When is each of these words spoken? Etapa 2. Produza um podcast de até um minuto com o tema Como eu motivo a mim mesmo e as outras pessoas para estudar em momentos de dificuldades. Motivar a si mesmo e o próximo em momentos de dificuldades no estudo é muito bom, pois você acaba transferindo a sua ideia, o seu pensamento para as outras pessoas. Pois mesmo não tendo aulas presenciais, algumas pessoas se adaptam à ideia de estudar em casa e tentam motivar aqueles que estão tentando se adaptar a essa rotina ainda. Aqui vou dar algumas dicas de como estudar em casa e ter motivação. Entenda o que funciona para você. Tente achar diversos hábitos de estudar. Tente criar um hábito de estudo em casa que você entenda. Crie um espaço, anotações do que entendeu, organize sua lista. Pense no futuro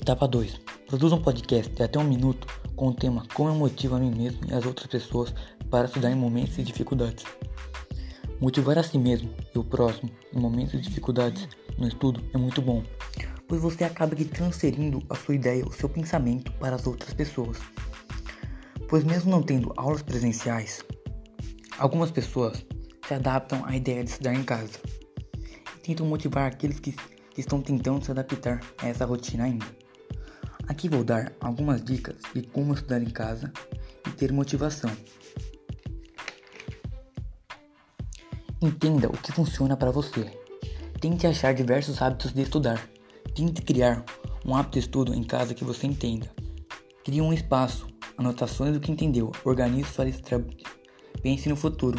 Etapa 0.00 0.28
2. 0.28 0.60
Produza 0.86 1.16
um 1.16 1.20
podcast 1.20 1.74
de 1.74 1.82
até 1.82 1.98
um 1.98 2.04
minuto 2.04 2.46
com 2.76 2.86
o 2.86 2.94
tema 2.94 3.26
Como 3.34 3.48
eu 3.48 3.54
motivo 3.56 3.96
a 3.96 3.98
mim 3.98 4.14
mesmo 4.14 4.40
e 4.48 4.54
as 4.54 4.64
outras 4.64 4.86
pessoas 4.86 5.34
para 5.68 5.86
estudar 5.86 6.08
em 6.08 6.14
momentos 6.14 6.54
de 6.54 6.62
dificuldades. 6.62 7.24
Motivar 8.40 8.78
a 8.78 8.82
si 8.84 8.96
mesmo 8.96 9.34
e 9.52 9.58
o 9.58 9.64
próximo 9.64 10.08
em 10.32 10.38
momentos 10.38 10.80
de 10.80 10.82
dificuldades 10.82 11.48
no 11.76 11.88
estudo 11.88 12.22
é 12.32 12.38
muito 12.38 12.62
bom, 12.62 12.84
pois 13.48 13.60
você 13.60 13.82
acaba 13.82 14.14
transferindo 14.14 15.02
a 15.10 15.16
sua 15.16 15.34
ideia, 15.34 15.66
o 15.66 15.72
seu 15.72 15.88
pensamento 15.88 16.52
para 16.52 16.76
as 16.76 16.86
outras 16.86 17.12
pessoas. 17.12 17.58
Pois 18.88 19.02
mesmo 19.02 19.32
não 19.32 19.42
tendo 19.42 19.74
aulas 19.76 20.00
presenciais, 20.00 20.84
algumas 21.76 22.12
pessoas 22.12 22.64
se 23.06 23.14
adaptam 23.14 23.64
à 23.66 23.76
ideia 23.76 24.04
de 24.04 24.10
estudar 24.10 24.32
em 24.32 24.44
casa 24.44 24.78
e 25.76 25.80
tentam 25.80 26.06
motivar 26.06 26.46
aqueles 26.46 26.78
que 26.78 26.94
estão 27.36 27.60
tentando 27.60 28.04
se 28.04 28.12
adaptar 28.12 28.60
a 28.78 28.86
essa 28.86 29.04
rotina 29.04 29.42
ainda. 29.42 29.87
Aqui 30.68 30.88
vou 30.88 31.02
dar 31.02 31.32
algumas 31.40 31.82
dicas 31.82 32.16
de 32.34 32.42
como 32.42 32.74
estudar 32.74 33.02
em 33.02 33.08
casa 33.08 33.50
e 34.06 34.10
ter 34.10 34.30
motivação. 34.30 34.90
Entenda 38.60 39.08
o 39.08 39.16
que 39.16 39.32
funciona 39.32 39.76
para 39.76 39.90
você. 39.90 40.30
Tente 41.00 41.26
achar 41.26 41.54
diversos 41.54 42.02
hábitos 42.02 42.32
de 42.32 42.42
estudar. 42.42 42.86
Tente 43.34 43.62
criar 43.62 44.04
um 44.44 44.54
hábito 44.54 44.74
de 44.74 44.80
estudo 44.80 45.14
em 45.14 45.24
casa 45.24 45.54
que 45.54 45.64
você 45.64 45.86
entenda. 45.86 46.30
Crie 47.02 47.22
um 47.22 47.32
espaço, 47.32 47.86
anotações 48.16 48.74
do 48.74 48.80
que 48.80 48.92
entendeu, 48.92 49.32
organize 49.44 49.88
sua 49.88 50.04
lista. 50.04 50.44
Pense 51.22 51.48
no 51.48 51.56
futuro 51.56 51.98